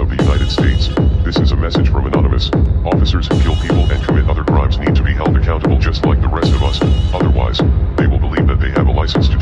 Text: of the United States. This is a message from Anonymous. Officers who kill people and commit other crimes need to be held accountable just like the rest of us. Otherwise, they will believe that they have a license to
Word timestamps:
of 0.00 0.08
the 0.08 0.16
United 0.16 0.50
States. 0.50 0.88
This 1.24 1.36
is 1.36 1.52
a 1.52 1.56
message 1.56 1.90
from 1.90 2.06
Anonymous. 2.06 2.50
Officers 2.86 3.28
who 3.28 3.38
kill 3.40 3.56
people 3.56 3.84
and 3.90 4.02
commit 4.02 4.28
other 4.30 4.44
crimes 4.44 4.78
need 4.78 4.94
to 4.94 5.02
be 5.02 5.12
held 5.12 5.36
accountable 5.36 5.78
just 5.78 6.06
like 6.06 6.22
the 6.22 6.28
rest 6.28 6.52
of 6.54 6.62
us. 6.62 6.80
Otherwise, 7.12 7.58
they 7.96 8.06
will 8.06 8.18
believe 8.18 8.46
that 8.46 8.60
they 8.60 8.70
have 8.70 8.86
a 8.86 8.90
license 8.90 9.28
to 9.28 9.36